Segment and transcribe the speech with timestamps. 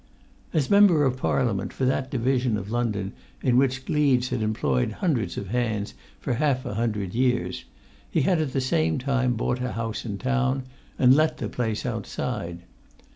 [0.51, 3.13] As Member of Parliament for that division of London
[3.43, 7.65] in which Gleeds had employed hundreds of hands for half[Pg 80] a hundred years,
[8.09, 10.63] he at the same time bought a house in town,
[10.97, 12.63] and let the place outside.